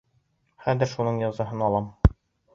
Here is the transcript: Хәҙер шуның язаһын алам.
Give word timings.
Хәҙер 0.67 0.89
шуның 0.95 1.21
язаһын 1.25 1.63
алам. 1.69 1.93